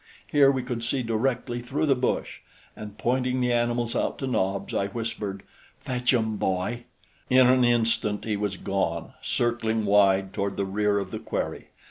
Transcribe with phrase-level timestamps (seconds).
[0.25, 2.39] Here we could see directly through the bush,
[2.75, 5.43] and pointing the animals out to Nobs I whispered:
[5.79, 6.85] "Fetch 'em, boy!"
[7.29, 11.67] In an instant he was gone, circling wide toward the rear of the quarry.